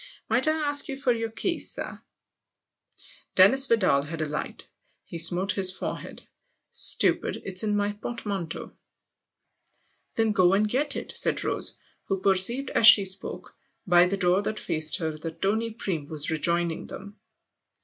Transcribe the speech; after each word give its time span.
"Might 0.31 0.47
I 0.47 0.53
ask 0.53 0.87
you 0.87 0.97
for 0.97 1.11
your 1.13 1.29
keys, 1.29 1.71
sir?" 1.73 2.01
Dennis 3.35 3.67
Vidal 3.67 4.01
had 4.01 4.19
a 4.23 4.25
light 4.25 4.67
he 5.05 5.19
smote 5.19 5.51
his 5.51 5.71
forehead." 5.71 6.23
Stupid 6.91 7.39
it's 7.45 7.61
in 7.61 7.75
my 7.75 7.91
portmanteau!"" 7.91 8.71
Then 10.15 10.31
go 10.31 10.53
and 10.53 10.67
get 10.67 10.95
it!" 10.95 11.11
said 11.15 11.43
Rose, 11.43 11.77
who 12.05 12.19
perceived 12.19 12.71
as 12.71 12.87
she 12.87 13.05
spoke, 13.05 13.55
by 13.85 14.07
the 14.07 14.17
door 14.17 14.41
that 14.41 14.59
faced 14.59 14.97
her, 14.97 15.11
that 15.11 15.39
Tony 15.39 15.69
Bream 15.69 16.07
was 16.07 16.31
rejoining 16.31 16.87
them. 16.87 17.17